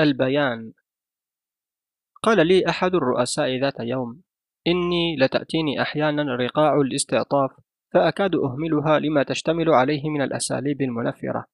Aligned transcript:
البيان. 0.00 0.72
قال 2.22 2.46
لي 2.46 2.68
أحد 2.68 2.94
الرؤساء 2.94 3.60
ذات 3.60 3.80
يوم 3.80 4.22
إني 4.66 5.16
لتأتيني 5.16 5.82
أحيانا 5.82 6.36
رقاع 6.36 6.80
الاستعطاف 6.80 7.50
فأكاد 7.94 8.34
أهملها 8.34 8.98
لما 8.98 9.22
تشتمل 9.22 9.70
عليه 9.70 10.10
من 10.10 10.22
الأساليب 10.22 10.82
المنفرة 10.82 11.44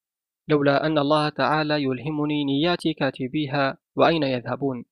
لولا 0.49 0.87
أن 0.87 0.99
الله 0.99 1.29
تعالى 1.29 1.83
يلهمني 1.83 2.45
نيات 2.45 2.89
كاتبيها 2.99 3.79
وأين 3.97 4.22
يذهبون؟ 4.22 4.85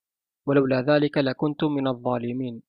ولولا 0.46 0.82
ذلك 0.82 1.18
لكنت 1.18 1.64
من 1.64 1.88
الظالمين. 1.88 2.62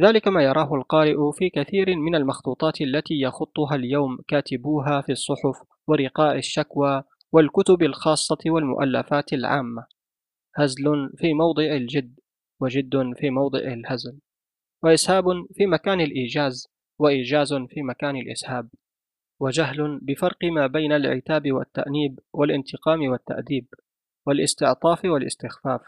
ذلك 0.00 0.28
ما 0.28 0.42
يراه 0.42 0.74
القارئ 0.74 1.16
في 1.38 1.50
كثير 1.50 1.96
من 1.96 2.14
المخطوطات 2.14 2.80
التي 2.80 3.20
يخطها 3.20 3.74
اليوم 3.74 4.18
كاتبوها 4.28 5.00
في 5.00 5.12
الصحف 5.12 5.62
ورقاء 5.86 6.36
الشكوى 6.36 7.02
والكتب 7.32 7.82
الخاصة 7.82 8.38
والمؤلفات 8.46 9.32
العامة. 9.32 9.86
هزل 10.56 11.12
في 11.16 11.34
موضع 11.34 11.62
الجد 11.62 12.20
وجد 12.60 13.14
في 13.16 13.30
موضع 13.30 13.58
الهزل 13.58 14.18
وإسهاب 14.82 15.24
في 15.54 15.66
مكان 15.66 16.00
الإيجاز 16.00 16.68
وإيجاز 16.98 17.54
في 17.54 17.82
مكان 17.82 18.16
الإسهاب 18.16 18.68
وجهل 19.40 19.98
بفرق 20.02 20.44
ما 20.44 20.66
بين 20.66 20.92
العتاب 20.92 21.52
والتأنيب 21.52 22.20
والانتقام 22.32 23.08
والتأديب 23.08 23.66
والاستعطاف 24.26 25.04
والاستخفاف 25.04 25.80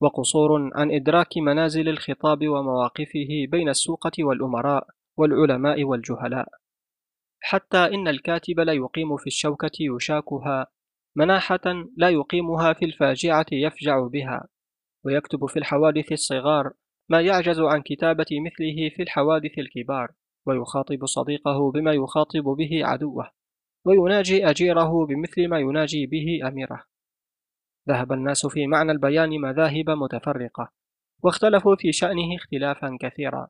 وقصور 0.00 0.70
عن 0.74 0.92
إدراك 0.92 1.38
منازل 1.38 1.88
الخطاب 1.88 2.48
ومواقفه 2.48 3.46
بين 3.48 3.68
السوقة 3.68 4.12
والأمراء 4.18 4.86
والعلماء 5.16 5.84
والجهلاء. 5.84 6.48
حتى 7.40 7.78
إن 7.78 8.08
الكاتب 8.08 8.60
لا 8.60 8.72
يقيم 8.72 9.16
في 9.16 9.26
الشوكة 9.26 9.70
يشاكها 9.80 10.66
مناحة 11.16 11.84
لا 11.96 12.08
يقيمها 12.08 12.72
في 12.72 12.84
الفاجعة 12.84 13.46
يفجع 13.52 14.06
بها 14.06 14.48
ويكتب 15.04 15.46
في 15.46 15.58
الحوادث 15.58 16.12
الصغار 16.12 16.72
ما 17.08 17.20
يعجز 17.20 17.60
عن 17.60 17.82
كتابة 17.82 18.26
مثله 18.46 18.88
في 18.96 19.02
الحوادث 19.02 19.58
الكبار 19.58 20.12
ويخاطب 20.46 21.06
صديقه 21.06 21.72
بما 21.72 21.92
يخاطب 21.92 22.44
به 22.44 22.86
عدوه 22.86 23.30
ويناجي 23.84 24.50
أجيره 24.50 25.06
بمثل 25.06 25.48
ما 25.48 25.58
يناجي 25.58 26.06
به 26.06 26.48
أميره. 26.48 26.84
ذهب 27.88 28.12
الناس 28.12 28.46
في 28.46 28.66
معنى 28.66 28.92
البيان 28.92 29.40
مذاهب 29.40 29.90
متفرقة 29.90 30.72
واختلفوا 31.22 31.76
في 31.76 31.92
شأنه 31.92 32.36
اختلافا 32.36 32.98
كثيرا 33.00 33.48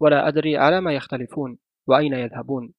ولا 0.00 0.28
أدري 0.28 0.56
على 0.56 0.80
ما 0.80 0.92
يختلفون 0.92 1.58
وأين 1.86 2.12
يذهبون 2.12 2.72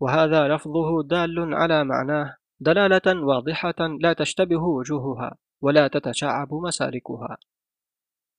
وهذا 0.00 0.48
لفظه 0.48 1.02
دال 1.02 1.54
على 1.54 1.84
معناه 1.84 2.36
دلالة 2.62 3.24
واضحة 3.26 3.74
لا 4.00 4.12
تشتبه 4.12 4.62
وجوهها 4.62 5.36
ولا 5.62 5.88
تتشعب 5.88 6.54
مسالكها. 6.54 7.36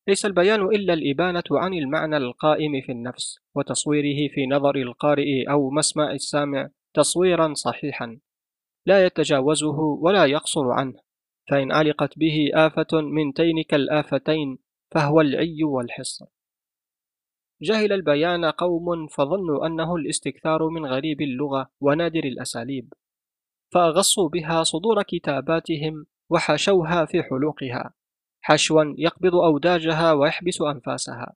ليس 0.08 0.26
البيان 0.26 0.62
إلا 0.62 0.94
الإبانة 0.94 1.44
عن 1.52 1.74
المعنى 1.74 2.18
القائم 2.18 2.82
في 2.82 2.92
النفس 2.92 3.40
وتصويره 3.56 4.34
في 4.34 4.48
نظر 4.48 4.76
القارئ 4.76 5.50
أو 5.50 5.70
مسمع 5.70 6.12
السامع 6.12 6.70
تصويرا 6.94 7.54
صحيحا. 7.54 8.20
لا 8.86 9.06
يتجاوزه 9.06 9.80
ولا 9.80 10.26
يقصر 10.26 10.72
عنه 10.72 11.00
فإن 11.52 11.72
علقت 11.72 12.20
به 12.20 12.50
آفة 12.54 13.02
من 13.02 13.34
تينك 13.34 13.74
الآفتين 13.74 14.58
فهو 14.92 15.22
العي 15.22 15.64
والحصر. 15.64 16.26
جهل 17.62 17.94
البيان 17.94 18.46
قوم 18.46 19.08
فظنوا 19.08 19.66
أنه 19.66 19.96
الاستكثار 19.96 20.70
من 20.70 20.86
غريب 20.86 21.22
اللغة 21.22 21.70
ونادر 21.82 22.24
الأساليب. 22.24 22.94
فأغصوا 23.74 24.30
بها 24.30 24.64
صدور 24.64 25.04
كتاباتهم 25.04 26.06
وحشوها 26.30 27.06
في 27.06 27.24
حلوقها. 27.24 27.94
حشوا 28.42 28.84
يقبض 28.98 29.36
أوداجها 29.36 30.14
ويحبس 30.14 30.62
أنفاسها. 30.62 31.34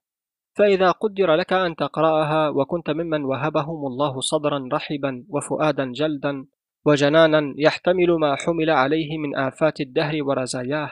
فإذا 0.57 0.91
قدر 0.91 1.35
لك 1.35 1.53
أن 1.53 1.75
تقرأها 1.75 2.49
وكنت 2.49 2.89
ممن 2.89 3.23
وهبهم 3.23 3.87
الله 3.87 4.19
صدرا 4.21 4.69
رحبا 4.73 5.25
وفؤادا 5.29 5.91
جلدا 5.91 6.45
وجنانا 6.85 7.53
يحتمل 7.57 8.11
ما 8.11 8.35
حمل 8.35 8.69
عليه 8.69 9.17
من 9.17 9.35
آفات 9.35 9.81
الدهر 9.81 10.23
ورزاياه. 10.23 10.91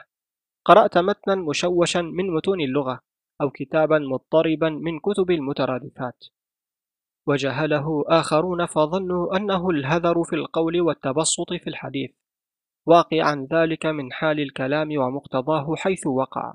قرأت 0.65 0.97
متنا 0.97 1.35
مشوشا 1.35 2.01
من 2.01 2.33
متون 2.35 2.61
اللغة 2.61 2.99
أو 3.41 3.49
كتابا 3.49 3.99
مضطربا 3.99 4.69
من 4.69 4.99
كتب 4.99 5.31
المترادفات. 5.31 6.23
وجهله 7.27 8.03
آخرون 8.07 8.65
فظنوا 8.65 9.37
أنه 9.37 9.69
الهذر 9.69 10.23
في 10.23 10.35
القول 10.35 10.81
والتبسط 10.81 11.53
في 11.53 11.67
الحديث 11.67 12.11
واقعا 12.85 13.47
ذلك 13.53 13.85
من 13.85 14.11
حال 14.11 14.39
الكلام 14.39 14.97
ومقتضاه 14.97 15.75
حيث 15.75 16.07
وقع. 16.07 16.53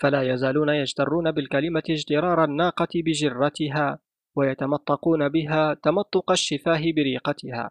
فلا 0.00 0.22
يزالون 0.22 0.68
يجترون 0.68 1.30
بالكلمة 1.32 1.82
اجترار 1.90 2.44
الناقة 2.44 2.88
بجرتها 2.94 3.98
ويتمطقون 4.36 5.28
بها 5.28 5.74
تمطق 5.74 6.30
الشفاه 6.30 6.80
بريقتها 6.96 7.70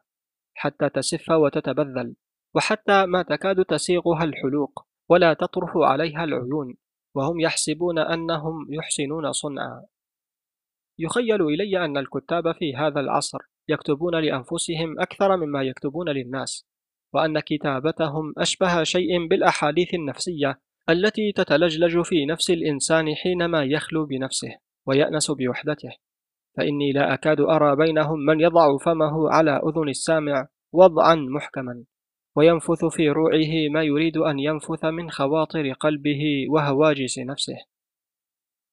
حتى 0.53 0.89
تسف 0.89 1.29
وتتبذل 1.29 2.15
وحتى 2.55 3.05
ما 3.05 3.21
تكاد 3.21 3.65
تسيغها 3.65 4.23
الحلوق 4.23 4.85
ولا 5.09 5.33
تطرف 5.33 5.77
عليها 5.77 6.23
العيون 6.23 6.75
وهم 7.15 7.39
يحسبون 7.39 7.99
أنهم 7.99 8.67
يحسنون 8.73 9.31
صنعا. 9.31 9.85
يخيل 10.99 11.41
إلي 11.41 11.85
أن 11.85 11.97
الكتاب 11.97 12.51
في 12.51 12.75
هذا 12.75 12.99
العصر 12.99 13.39
يكتبون 13.69 14.15
لأنفسهم 14.15 14.99
أكثر 14.99 15.37
مما 15.37 15.63
يكتبون 15.63 16.09
للناس 16.09 16.65
وأن 17.13 17.39
كتابتهم 17.39 18.33
أشبه 18.37 18.83
شيء 18.83 19.27
بالأحاديث 19.27 19.93
النفسية 19.93 20.59
التي 20.89 21.31
تتلجلج 21.31 22.01
في 22.01 22.25
نفس 22.25 22.49
الإنسان 22.49 23.15
حينما 23.15 23.63
يخلو 23.63 24.05
بنفسه 24.05 24.49
ويأنس 24.87 25.31
بوحدته. 25.31 25.89
فإني 26.57 26.91
لا 26.91 27.13
أكاد 27.13 27.39
أرى 27.39 27.75
بينهم 27.75 28.19
من 28.19 28.39
يضع 28.39 28.77
فمه 28.77 29.29
على 29.29 29.51
أذن 29.51 29.89
السامع 29.89 30.47
وضعا 30.73 31.15
محكما 31.15 31.83
وينفث 32.35 32.85
في 32.85 33.09
روعه 33.09 33.69
ما 33.73 33.83
يريد 33.83 34.17
أن 34.17 34.39
ينفث 34.39 34.85
من 34.85 35.09
خواطر 35.09 35.71
قلبه 35.71 36.45
وهواجس 36.49 37.19
نفسه. 37.19 37.57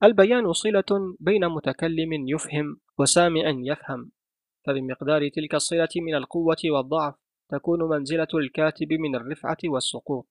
البيان 0.03 0.53
صلة 0.53 1.17
بين 1.21 1.49
متكلم 1.49 2.29
يفهم 2.29 2.81
وسامع 2.99 3.43
يفهم 3.47 4.11
فبمقدار 4.67 5.29
تلك 5.29 5.55
الصلة 5.55 5.89
من 5.97 6.15
القوة 6.15 6.57
والضعف 6.65 7.15
تكون 7.51 7.83
منزلة 7.83 8.29
الكاتب 8.35 8.93
من 8.93 9.17
الرفعة 9.17 9.57
والسقوط. 9.65 10.29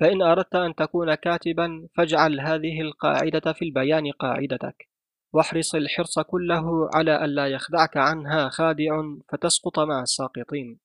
فإن 0.00 0.22
أردت 0.22 0.54
أن 0.54 0.74
تكون 0.74 1.14
كاتبا 1.14 1.88
فاجعل 1.96 2.40
هذه 2.40 2.80
القاعدة 2.80 3.52
في 3.52 3.64
البيان 3.64 4.10
قاعدتك 4.10 4.88
واحرص 5.32 5.74
الحرص 5.74 6.18
كله 6.18 6.90
على 6.94 7.24
ألا 7.24 7.46
يخدعك 7.46 7.96
عنها 7.96 8.48
خادع 8.48 9.02
فتسقط 9.32 9.78
مع 9.78 10.02
الساقطين. 10.02 10.78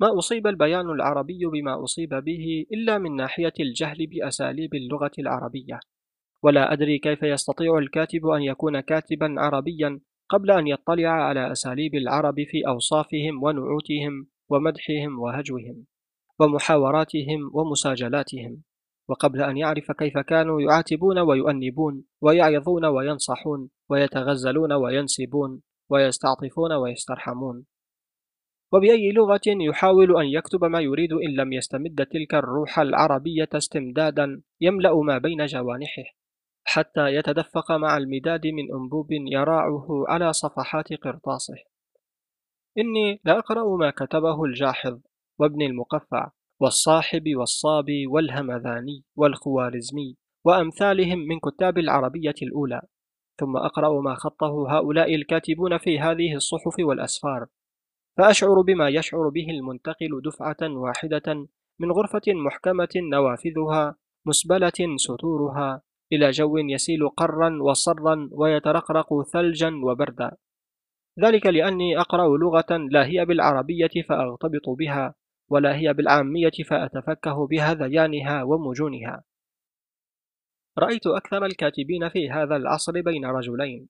ما 0.00 0.18
أصيب 0.18 0.46
البيان 0.46 0.90
العربي 0.90 1.46
بما 1.52 1.84
أصيب 1.84 2.14
به 2.14 2.66
إلا 2.72 2.98
من 2.98 3.16
ناحية 3.16 3.52
الجهل 3.60 4.06
بأساليب 4.06 4.74
اللغة 4.74 5.12
العربية. 5.18 5.80
ولا 6.42 6.72
أدري 6.72 6.98
كيف 6.98 7.22
يستطيع 7.22 7.78
الكاتب 7.78 8.26
أن 8.26 8.42
يكون 8.42 8.80
كاتبا 8.80 9.34
عربيا 9.38 10.00
قبل 10.28 10.50
أن 10.50 10.66
يطلع 10.66 11.08
على 11.08 11.52
أساليب 11.52 11.94
العرب 11.94 12.34
في 12.34 12.66
أوصافهم 12.66 13.42
ونعوتهم 13.42 14.26
ومدحهم 14.48 15.18
وهجوهم 15.18 15.86
ومحاوراتهم 16.38 17.50
ومساجلاتهم 17.54 18.62
وقبل 19.08 19.42
أن 19.42 19.56
يعرف 19.56 19.92
كيف 19.92 20.18
كانوا 20.18 20.60
يعاتبون 20.60 21.18
ويؤنبون 21.18 22.04
ويعظون 22.20 22.84
وينصحون 22.84 23.70
ويتغزلون 23.90 24.72
وينسبون 24.72 25.62
ويستعطفون 25.90 26.72
ويسترحمون. 26.72 27.64
وبأي 28.72 29.12
لغة 29.12 29.40
يحاول 29.46 30.16
أن 30.16 30.26
يكتب 30.26 30.64
ما 30.64 30.80
يريد 30.80 31.12
إن 31.12 31.30
لم 31.36 31.52
يستمد 31.52 32.06
تلك 32.06 32.34
الروح 32.34 32.78
العربية 32.78 33.48
استمدادا 33.54 34.42
يملأ 34.60 34.94
ما 34.94 35.18
بين 35.18 35.46
جوانحه. 35.46 36.21
حتى 36.64 37.14
يتدفق 37.14 37.72
مع 37.72 37.96
المداد 37.96 38.46
من 38.46 38.74
أنبوب 38.74 39.12
يراعه 39.12 40.04
على 40.08 40.32
صفحات 40.32 40.92
قرطاسه. 40.92 41.56
إني 42.78 43.20
لأقرأ 43.24 43.76
ما 43.76 43.90
كتبه 43.90 44.44
الجاحظ 44.44 45.00
وابن 45.38 45.62
المقفع 45.62 46.30
والصاحب 46.60 47.36
والصابي 47.36 48.06
والهمذاني 48.06 49.04
والخوارزمي 49.16 50.16
وأمثالهم 50.44 51.18
من 51.18 51.38
كتاب 51.40 51.78
العربية 51.78 52.34
الأولى 52.42 52.82
ثم 53.40 53.56
أقرأ 53.56 54.00
ما 54.00 54.14
خطه 54.14 54.78
هؤلاء 54.78 55.14
الكاتبون 55.14 55.78
في 55.78 56.00
هذه 56.00 56.34
الصحف 56.34 56.74
والأسفار 56.78 57.46
فأشعر 58.16 58.60
بما 58.60 58.88
يشعر 58.88 59.28
به 59.28 59.50
المنتقل 59.50 60.22
دفعة 60.24 60.56
واحدة 60.62 61.46
من 61.78 61.92
غرفة 61.92 62.22
محكمة 62.28 62.88
نوافذها 62.96 63.96
مسبلة 64.26 64.96
ستورها 64.96 65.82
إلى 66.12 66.30
جو 66.30 66.58
يسيل 66.58 67.08
قرا 67.08 67.62
وصرا 67.62 68.28
ويترقرق 68.32 69.22
ثلجا 69.22 69.80
وبردا. 69.84 70.36
ذلك 71.20 71.46
لأني 71.46 71.98
أقرأ 72.00 72.38
لغة 72.38 72.76
لا 72.90 73.06
هي 73.06 73.24
بالعربية 73.24 74.02
فأغتبط 74.08 74.68
بها 74.68 75.14
ولا 75.50 75.76
هي 75.76 75.92
بالعامية 75.92 76.52
فأتفكه 76.66 77.46
بهذيانها 77.46 78.42
ومجونها. 78.42 79.22
رأيت 80.78 81.06
أكثر 81.06 81.44
الكاتبين 81.44 82.08
في 82.08 82.30
هذا 82.30 82.56
العصر 82.56 83.00
بين 83.00 83.24
رجلين. 83.24 83.88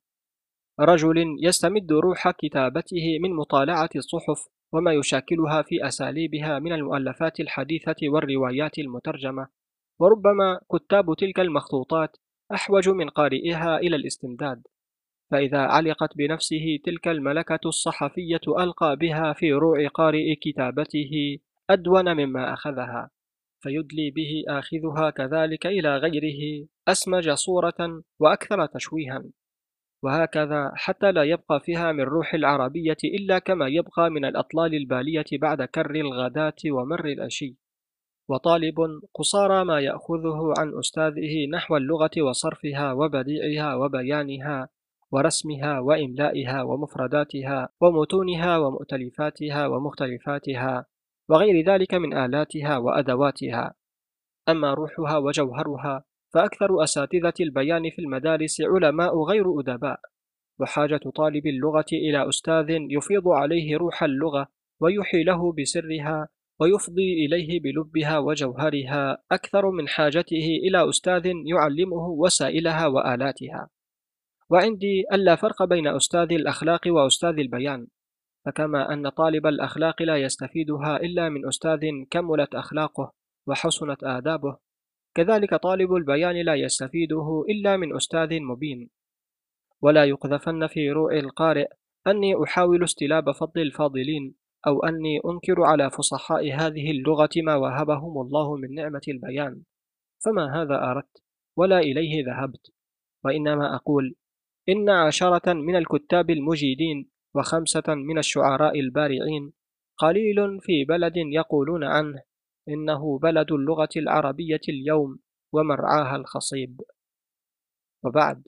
رجل 0.80 1.36
يستمد 1.40 1.92
روح 1.92 2.30
كتابته 2.30 3.18
من 3.22 3.34
مطالعة 3.34 3.90
الصحف 3.96 4.48
وما 4.72 4.92
يشاكلها 4.92 5.62
في 5.62 5.86
أساليبها 5.86 6.58
من 6.58 6.72
المؤلفات 6.72 7.40
الحديثة 7.40 7.96
والروايات 8.02 8.78
المترجمة. 8.78 9.61
وربما 10.00 10.60
كتاب 10.72 11.14
تلك 11.18 11.40
المخطوطات 11.40 12.16
أحوج 12.54 12.88
من 12.88 13.08
قارئها 13.08 13.76
إلى 13.76 13.96
الاستمداد 13.96 14.62
فإذا 15.30 15.58
علقت 15.58 16.16
بنفسه 16.16 16.78
تلك 16.84 17.08
الملكة 17.08 17.60
الصحفية 17.66 18.40
ألقى 18.48 18.96
بها 18.96 19.32
في 19.32 19.52
روع 19.52 19.88
قارئ 19.88 20.34
كتابته 20.34 21.38
أدون 21.70 22.16
مما 22.16 22.52
أخذها 22.52 23.10
فيدلي 23.62 24.10
به 24.10 24.44
آخذها 24.48 25.10
كذلك 25.10 25.66
إلى 25.66 25.96
غيره 25.96 26.66
أسمج 26.88 27.30
صورة 27.30 28.02
وأكثر 28.20 28.66
تشويها 28.66 29.24
وهكذا 30.02 30.72
حتى 30.74 31.12
لا 31.12 31.22
يبقى 31.22 31.60
فيها 31.60 31.92
من 31.92 32.00
روح 32.00 32.34
العربية 32.34 32.96
إلا 33.04 33.38
كما 33.38 33.68
يبقى 33.68 34.10
من 34.10 34.24
الأطلال 34.24 34.74
البالية 34.74 35.24
بعد 35.32 35.62
كر 35.62 35.94
الغداة 35.94 36.54
ومر 36.66 37.04
الأشي. 37.04 37.56
وطالب 38.28 38.74
قصارى 39.14 39.64
ما 39.64 39.80
يأخذه 39.80 40.54
عن 40.58 40.78
أستاذه 40.78 41.46
نحو 41.50 41.76
اللغة 41.76 42.10
وصرفها 42.18 42.92
وبديعها 42.92 43.74
وبيانها 43.74 44.68
ورسمها 45.12 45.80
وإملائها 45.80 46.62
ومفرداتها 46.62 47.68
ومتونها 47.80 48.58
ومؤتلفاتها 48.58 49.66
ومختلفاتها 49.66 50.86
وغير 51.28 51.66
ذلك 51.66 51.94
من 51.94 52.16
آلاتها 52.16 52.78
وأدواتها. 52.78 53.74
أما 54.48 54.74
روحها 54.74 55.16
وجوهرها 55.16 56.04
فأكثر 56.34 56.82
أساتذة 56.82 57.34
البيان 57.40 57.90
في 57.90 57.98
المدارس 57.98 58.60
علماء 58.60 59.22
غير 59.22 59.60
أدباء 59.60 60.00
وحاجة 60.60 61.00
طالب 61.14 61.46
اللغة 61.46 61.86
إلى 61.92 62.28
أستاذ 62.28 62.66
يفيض 62.70 63.28
عليه 63.28 63.76
روح 63.76 64.02
اللغة 64.02 64.46
ويحي 64.80 65.22
له 65.22 65.52
بسرها 65.52 66.28
ويفضي 66.62 67.26
إليه 67.26 67.60
بلبها 67.60 68.18
وجوهرها 68.18 69.18
أكثر 69.32 69.70
من 69.70 69.88
حاجته 69.88 70.46
إلى 70.68 70.88
أستاذ 70.88 71.32
يعلمه 71.46 72.08
وسائلها 72.08 72.86
وآلاتها. 72.86 73.68
وعندي 74.50 75.04
ألا 75.12 75.36
فرق 75.36 75.64
بين 75.64 75.86
أستاذ 75.86 76.32
الأخلاق 76.32 76.80
وأستاذ 76.86 77.38
البيان. 77.38 77.86
فكما 78.46 78.92
أن 78.92 79.08
طالب 79.08 79.46
الأخلاق 79.46 80.02
لا 80.02 80.16
يستفيدها 80.16 80.96
إلا 80.96 81.28
من 81.28 81.48
أستاذ 81.48 81.80
كملت 82.10 82.54
أخلاقه 82.54 83.12
وحسنت 83.46 84.04
آدابه. 84.04 84.56
كذلك 85.14 85.54
طالب 85.54 85.94
البيان 85.94 86.36
لا 86.44 86.54
يستفيده 86.54 87.44
إلا 87.48 87.76
من 87.76 87.96
أستاذ 87.96 88.40
مبين. 88.40 88.90
ولا 89.80 90.04
يقذفن 90.04 90.66
في 90.66 90.90
روع 90.90 91.12
القارئ 91.12 91.66
أني 92.06 92.34
أحاول 92.44 92.84
استلاب 92.84 93.30
فضل 93.30 93.60
الفاضلين. 93.60 94.41
أو 94.66 94.82
أني 94.84 95.20
أنكر 95.26 95.62
على 95.62 95.90
فصحاء 95.90 96.52
هذه 96.52 96.90
اللغة 96.90 97.30
ما 97.36 97.56
وهبهم 97.56 98.20
الله 98.20 98.56
من 98.56 98.74
نعمة 98.74 99.00
البيان. 99.08 99.62
فما 100.24 100.62
هذا 100.62 100.90
أردت؟ 100.90 101.22
ولا 101.56 101.78
إليه 101.78 102.24
ذهبت. 102.24 102.72
وإنما 103.24 103.76
أقول 103.76 104.14
إن 104.68 104.88
عشرة 104.88 105.52
من 105.52 105.76
الكتاب 105.76 106.30
المجيدين 106.30 107.10
وخمسة 107.34 107.94
من 107.94 108.18
الشعراء 108.18 108.80
البارعين 108.80 109.52
قليل 109.98 110.60
في 110.60 110.84
بلد 110.84 111.16
يقولون 111.16 111.84
عنه 111.84 112.22
إنه 112.68 113.18
بلد 113.18 113.52
اللغة 113.52 113.88
العربية 113.96 114.60
اليوم 114.68 115.18
ومرعاها 115.52 116.16
الخصيب. 116.16 116.80
وبعد 118.04 118.42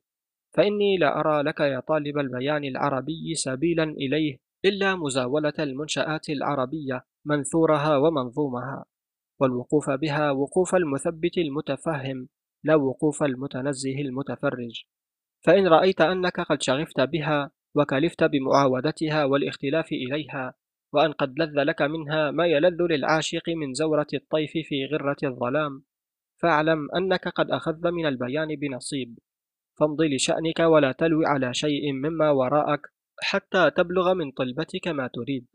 فإني 0.54 0.96
لا 0.96 1.20
أرى 1.20 1.42
لك 1.42 1.60
يا 1.60 1.80
طالب 1.80 2.18
البيان 2.18 2.64
العربي 2.64 3.34
سبيلا 3.34 3.84
إليه 3.84 4.43
إلا 4.64 4.96
مزاولة 4.96 5.52
المنشآت 5.58 6.28
العربية 6.28 7.04
منثورها 7.24 7.96
ومنظومها 7.96 8.84
والوقوف 9.40 9.90
بها 9.90 10.30
وقوف 10.30 10.74
المثبت 10.74 11.38
المتفهم 11.38 12.28
لا 12.64 12.74
وقوف 12.74 13.22
المتنزه 13.22 14.00
المتفرج. 14.00 14.84
فإن 15.44 15.66
رأيت 15.66 16.00
أنك 16.00 16.40
قد 16.40 16.62
شغفت 16.62 17.00
بها 17.00 17.50
وكلفت 17.74 18.24
بمعاودتها 18.24 19.24
والاختلاف 19.24 19.92
إليها 19.92 20.54
وأن 20.92 21.12
قد 21.12 21.38
لذ 21.38 21.62
لك 21.62 21.82
منها 21.82 22.30
ما 22.30 22.46
يلذ 22.46 22.82
للعاشق 22.82 23.48
من 23.48 23.74
زورة 23.74 24.06
الطيف 24.14 24.50
في 24.50 24.86
غرة 24.86 25.16
الظلام 25.24 25.84
فاعلم 26.42 26.88
أنك 26.96 27.28
قد 27.28 27.50
أخذت 27.50 27.86
من 27.86 28.06
البيان 28.06 28.56
بنصيب. 28.56 29.18
فامضي 29.78 30.16
لشأنك 30.16 30.60
ولا 30.60 30.92
تلوي 30.92 31.26
على 31.26 31.54
شيء 31.54 31.92
مما 31.92 32.30
وراءك 32.30 32.93
حتى 33.22 33.70
تبلغ 33.70 34.14
من 34.14 34.30
طلبتك 34.30 34.88
ما 34.88 35.10
تريد. 35.14 35.46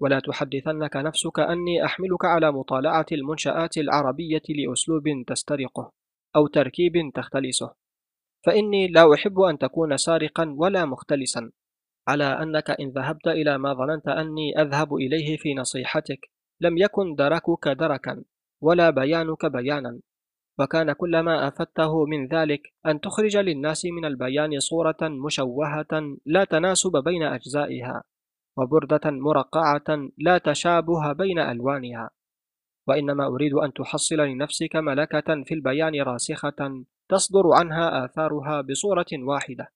ولا 0.00 0.20
تحدثنك 0.20 0.96
نفسك 0.96 1.40
أني 1.40 1.84
أحملك 1.84 2.24
على 2.24 2.52
مطالعة 2.52 3.06
المنشآت 3.12 3.78
العربية 3.78 4.42
لأسلوب 4.48 5.04
تسترقه 5.26 5.92
أو 6.36 6.46
تركيب 6.46 6.92
تختلسه. 7.14 7.74
فإني 8.46 8.88
لا 8.88 9.14
أحب 9.14 9.40
أن 9.40 9.58
تكون 9.58 9.96
سارقا 9.96 10.54
ولا 10.58 10.84
مختلسا 10.84 11.50
على 12.08 12.24
أنك 12.24 12.70
إن 12.70 12.88
ذهبت 12.88 13.26
إلى 13.26 13.58
ما 13.58 13.74
ظننت 13.74 14.08
أني 14.08 14.60
أذهب 14.60 14.94
إليه 14.94 15.36
في 15.36 15.54
نصيحتك 15.54 16.30
لم 16.60 16.78
يكن 16.78 17.14
دركك 17.14 17.68
دركا 17.68 18.24
ولا 18.60 18.90
بيانك 18.90 19.46
بيانا. 19.46 20.00
وكان 20.58 20.92
كل 20.92 21.20
ما 21.20 21.48
أفدته 21.48 22.04
من 22.04 22.26
ذلك 22.26 22.60
أن 22.86 23.00
تخرج 23.00 23.36
للناس 23.36 23.84
من 23.84 24.04
البيان 24.04 24.60
صورة 24.60 24.96
مشوهة 25.02 26.16
لا 26.26 26.44
تناسب 26.44 27.02
بين 27.04 27.22
أجزائها 27.22 28.02
وبردة 28.58 29.00
مرقعة 29.04 30.08
لا 30.18 30.38
تشابه 30.38 31.12
بين 31.12 31.38
ألوانها. 31.38 32.10
وإنما 32.88 33.26
أريد 33.26 33.54
أن 33.54 33.72
تحصل 33.72 34.16
لنفسك 34.16 34.76
ملكة 34.76 35.42
في 35.44 35.54
البيان 35.54 36.02
راسخة 36.02 36.84
تصدر 37.08 37.42
عنها 37.52 38.04
آثارها 38.04 38.60
بصورة 38.60 39.06
واحدة 39.12 39.68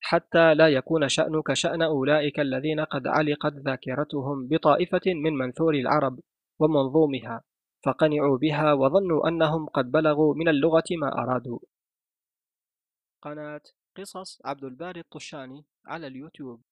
حتى 0.00 0.54
لا 0.54 0.68
يكون 0.68 1.08
شأنك 1.08 1.52
شأن 1.52 1.82
أولئك 1.82 2.40
الذين 2.40 2.80
قد 2.80 3.06
علقت 3.06 3.52
ذاكرتهم 3.52 4.48
بطائفة 4.48 5.00
من 5.06 5.32
منثور 5.32 5.74
العرب 5.74 6.18
ومنظومها. 6.60 7.42
فقنعوا 7.86 8.38
بها 8.38 8.72
وظنوا 8.72 9.28
أنهم 9.28 9.66
قد 9.66 9.90
بلغوا 9.90 10.34
من 10.34 10.48
اللغة 10.48 10.84
ما 11.00 11.22
أرادوا. 11.22 11.58
قناة 13.22 13.60
قصص 13.96 14.40
عبد 14.44 14.64
الباري 14.64 15.00
الطشاني 15.00 15.64
على 15.86 16.06
اليوتيوب. 16.06 16.62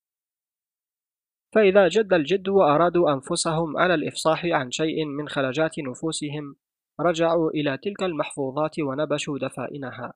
فإذا 1.55 1.89
جد 1.89 2.13
الجد 2.13 2.49
وأرادوا 2.49 3.13
أنفسهم 3.13 3.77
على 3.77 3.95
الإفصاح 3.95 4.45
عن 4.45 4.71
شيء 4.71 5.05
من 5.05 5.29
خلجات 5.29 5.79
نفوسهم 5.79 6.57
رجعوا 7.01 7.51
إلى 7.51 7.79
تلك 7.79 8.03
المحفوظات 8.03 8.79
ونبشوا 8.81 9.39
دفائنها. 9.39 10.13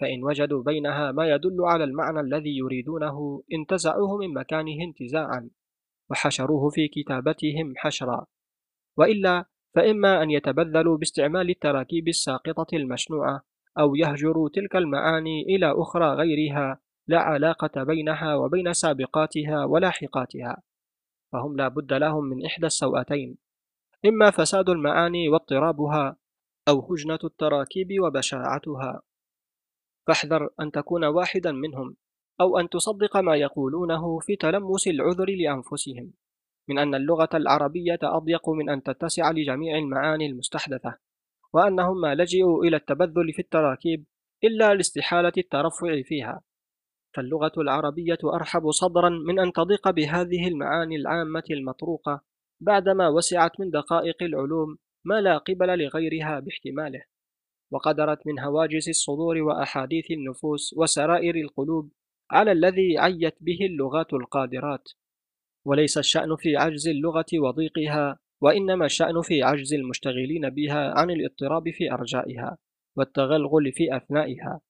فإن 0.00 0.24
وجدوا 0.24 0.62
بينها 0.62 1.12
ما 1.12 1.28
يدل 1.28 1.56
على 1.60 1.84
المعنى 1.84 2.20
الذي 2.20 2.56
يريدونه 2.56 3.42
انتزعوه 3.52 4.16
من 4.18 4.34
مكانه 4.34 4.84
انتزاعا 4.84 5.50
وحشروه 6.10 6.70
في 6.70 6.88
كتابتهم 6.88 7.74
حشرا. 7.76 8.26
وإلا 8.96 9.44
فإما 9.74 10.22
أن 10.22 10.30
يتبذلوا 10.30 10.96
باستعمال 10.96 11.50
التراكيب 11.50 12.08
الساقطة 12.08 12.76
المشنوعة 12.76 13.42
أو 13.78 13.94
يهجروا 13.94 14.48
تلك 14.48 14.76
المعاني 14.76 15.42
إلى 15.42 15.72
أخرى 15.76 16.14
غيرها 16.14 16.80
لا 17.06 17.18
علاقة 17.18 17.82
بينها 17.82 18.34
وبين 18.34 18.72
سابقاتها 18.72 19.64
ولاحقاتها 19.64 20.62
فهم 21.32 21.56
لا 21.56 21.68
بد 21.68 21.92
لهم 21.92 22.24
من 22.24 22.46
إحدى 22.46 22.66
السوأتين 22.66 23.36
إما 24.06 24.30
فساد 24.30 24.68
المعاني 24.68 25.28
واضطرابها 25.28 26.16
أو 26.68 26.92
هجنة 26.92 27.18
التراكيب 27.24 27.88
وبشاعتها. 28.02 29.02
فاحذر 30.06 30.48
أن 30.60 30.70
تكون 30.70 31.04
واحدا 31.04 31.52
منهم 31.52 31.96
أو 32.40 32.58
أن 32.58 32.68
تصدق 32.68 33.16
ما 33.16 33.36
يقولونه 33.36 34.18
في 34.18 34.36
تلمس 34.36 34.88
العذر 34.88 35.30
لأنفسهم. 35.30 36.12
من 36.68 36.78
أن 36.78 36.94
اللغة 36.94 37.28
العربية 37.34 37.98
أضيق 38.02 38.48
من 38.48 38.70
أن 38.70 38.82
تتسع 38.82 39.30
لجميع 39.30 39.78
المعاني 39.78 40.26
المستحدثة 40.26 40.98
وأنهم 41.52 42.00
ما 42.00 42.14
لجئوا 42.14 42.64
إلى 42.64 42.76
التبذل 42.76 43.32
في 43.32 43.38
التراكيب 43.38 44.04
إلا 44.44 44.74
لاستحالة 44.74 45.32
الترفع 45.38 46.02
فيها. 46.02 46.42
فاللغة 47.14 47.52
العربية 47.58 48.18
أرحب 48.24 48.70
صدرا 48.70 49.08
من 49.08 49.38
أن 49.40 49.52
تضيق 49.52 49.90
بهذه 49.90 50.48
المعاني 50.48 50.96
العامة 50.96 51.44
المطروقة 51.50 52.20
بعدما 52.60 53.08
وسعت 53.08 53.60
من 53.60 53.70
دقائق 53.70 54.22
العلوم 54.22 54.78
ما 55.04 55.20
لا 55.20 55.38
قبل 55.38 55.78
لغيرها 55.78 56.40
باحتماله 56.40 57.02
وقدرت 57.70 58.26
من 58.26 58.40
هواجس 58.40 58.88
الصدور 58.88 59.38
وأحاديث 59.38 60.10
النفوس 60.10 60.74
وسرائر 60.76 61.34
القلوب 61.34 61.92
على 62.30 62.52
الذي 62.52 62.98
عيت 62.98 63.34
به 63.40 63.58
اللغات 63.66 64.12
القادرات. 64.12 64.88
وليس 65.64 65.98
الشأن 65.98 66.36
في 66.36 66.56
عجز 66.56 66.88
اللغة 66.88 67.26
وضيقها 67.34 68.18
وإنما 68.40 68.86
الشأن 68.86 69.22
في 69.22 69.42
عجز 69.42 69.74
المشتغلين 69.74 70.50
بها 70.50 70.98
عن 70.98 71.10
الاضطراب 71.10 71.70
في 71.70 71.92
أرجائها 71.92 72.58
والتغلغل 72.96 73.72
في 73.72 73.96
أثنائها 73.96 74.60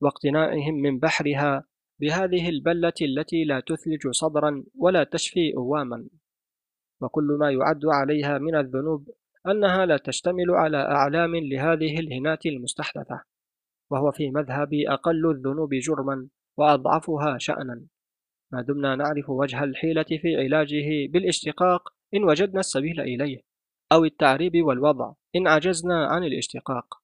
واقتناعهم 0.00 0.74
من 0.74 0.98
بحرها 0.98 1.64
بهذه 2.00 2.48
البلة 2.48 2.92
التي 3.02 3.44
لا 3.44 3.60
تثلج 3.60 4.08
صدرا 4.10 4.64
ولا 4.74 5.04
تشفي 5.04 5.54
أواما. 5.56 6.08
وكل 7.00 7.36
ما 7.40 7.50
يعد 7.50 7.86
عليها 7.86 8.38
من 8.38 8.54
الذنوب 8.54 9.08
أنها 9.46 9.86
لا 9.86 9.96
تشتمل 9.96 10.50
على 10.50 10.76
أعلام 10.76 11.36
لهذه 11.36 11.98
الهنات 12.00 12.46
المستحدثة 12.46 13.22
وهو 13.90 14.12
في 14.12 14.30
مذهبي 14.30 14.90
أقل 14.90 15.30
الذنوب 15.30 15.74
جرما 15.74 16.28
وأضعفها 16.56 17.38
شأنا. 17.38 17.82
ما 18.52 18.62
دمنا 18.62 18.96
نعرف 18.96 19.30
وجه 19.30 19.64
الحيلة 19.64 20.02
في 20.22 20.36
علاجه 20.36 21.12
بالاشتقاق. 21.12 21.88
إن 22.14 22.24
وجدنا 22.24 22.60
السبيل 22.60 23.00
إليه 23.00 23.40
أو 23.92 24.04
التعريب 24.04 24.64
والوضع. 24.66 25.12
إن 25.36 25.46
عجزنا 25.46 26.06
عن 26.06 26.24
الاشتقاق. 26.24 27.00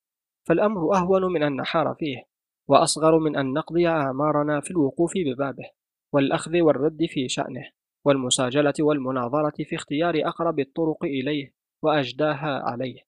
فالأمر 0.49 0.95
أهون 0.95 1.33
من 1.33 1.43
أن 1.43 1.57
نحار 1.57 1.95
فيه 1.99 2.25
وأصغر 2.69 3.19
من 3.19 3.37
أن 3.37 3.53
نقضي 3.53 3.89
أعمارنا 3.89 4.61
في 4.61 4.71
الوقوف 4.71 5.13
ببابه 5.17 5.71
والأخذ 6.13 6.61
والرد 6.61 7.07
في 7.07 7.29
شأنه 7.29 7.71
والمساجلة 8.05 8.75
والمناظرة 8.81 9.65
في 9.65 9.77
اختيار 9.77 10.29
أقرب 10.29 10.61
الطرق 10.61 11.05
إليه 11.05 11.53
وأجداها 11.83 12.63
عليه. 12.65 13.01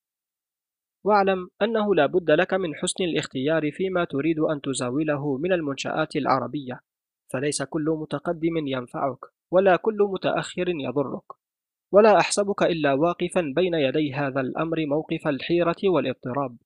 واعلم 1.05 1.49
أنه 1.63 1.95
لا 1.95 2.07
بد 2.07 2.31
لك 2.31 2.55
من 2.55 2.75
حسن 2.75 3.05
الاختيار 3.05 3.71
فيما 3.71 4.05
تريد 4.05 4.39
أن 4.39 4.61
تزاوله 4.61 5.39
من 5.39 5.53
المنشآت 5.53 6.17
العربية. 6.17 6.81
فليس 7.29 7.63
كل 7.63 7.97
متقدم 8.01 8.67
ينفعك 8.67 9.19
ولا 9.51 9.77
كل 9.77 9.99
متأخر 10.13 10.69
يضرك. 10.69 11.23
ولا 11.93 12.17
أحسبك 12.21 12.63
إلا 12.63 12.93
واقفا 12.93 13.53
بين 13.57 13.75
يدي 13.75 14.15
هذا 14.15 14.41
الأمر 14.41 14.87
موقف 14.87 15.29
الحيرة 15.29 15.77
والاضطراب. 15.85 16.57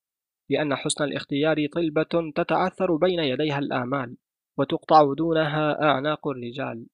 لأن 0.51 0.75
حسن 0.75 1.05
الاختيار 1.05 1.67
طلبة 1.67 2.33
تتعثر 2.35 2.97
بين 2.97 3.19
يديها 3.19 3.59
الآمال 3.59 4.17
وتقطع 4.59 5.15
دونها 5.15 5.83
أعناق 5.83 6.29
الرجال. 6.29 6.87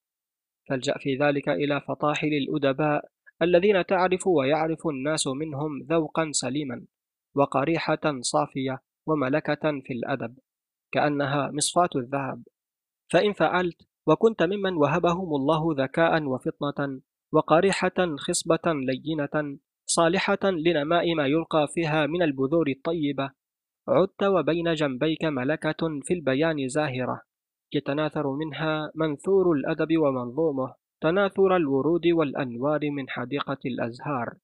فالجأ 0.68 0.94
في 0.98 1.16
ذلك 1.16 1.48
إلى 1.48 1.80
فطاحل 1.80 2.28
الأدباء 2.28 3.04
الذين 3.42 3.86
تعرف 3.86 4.26
ويعرف 4.26 4.86
الناس 4.86 5.26
منهم 5.26 5.82
ذوقا 5.82 6.28
سليما 6.32 6.84
وقريحة 7.34 8.20
صافية 8.20 8.82
وملكة 9.06 9.80
في 9.84 9.92
الأدب 9.92 10.38
كأنها 10.92 11.50
مصفاة 11.50 11.90
الذهب. 11.96 12.42
فإن 13.12 13.32
فعلت 13.32 13.88
وكنت 14.06 14.42
ممن 14.42 14.74
وهبهم 14.76 15.34
الله 15.34 15.84
ذكاء 15.84 16.22
وفطنة 16.22 17.00
وقريحة 17.32 18.16
خصبة 18.16 18.66
لينة 18.66 19.58
صالحة 19.86 20.38
لنماء 20.44 21.14
ما 21.14 21.26
يلقى 21.26 21.68
فيها 21.74 22.06
من 22.06 22.22
البذور 22.22 22.68
الطيبة. 22.68 23.30
عدت 23.88 24.22
وبين 24.22 24.74
جنبيك 24.74 25.24
ملكة 25.24 26.00
في 26.04 26.14
البيان 26.14 26.68
زاهرة. 26.68 27.22
يتناثر 27.74 28.32
منها 28.32 28.92
منثور 28.94 29.52
الأدب 29.52 29.98
ومنظومه 29.98 30.74
تناثر 31.00 31.56
الورود 31.56 32.06
والأنوار 32.06 32.90
من 32.90 33.08
حديقة 33.08 33.58
الأزهار. 33.66 34.36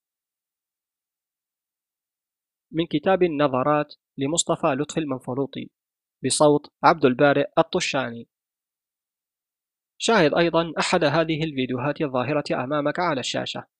من 2.73 2.87
كتاب 2.87 3.23
النظرات 3.23 3.94
لمصطفى 4.18 4.66
لطفي 4.66 5.00
المنفلوطي 5.00 5.71
بصوت 6.25 6.66
عبد 6.85 7.04
البارئ 7.04 7.47
الطشاني. 7.59 8.28
شاهد 9.99 10.35
أيضا 10.35 10.73
أحد 10.79 11.05
هذه 11.05 11.45
الفيديوهات 11.45 12.01
الظاهرة 12.01 12.45
أمامك 12.65 12.99
على 12.99 13.21
الشاشة. 13.21 13.74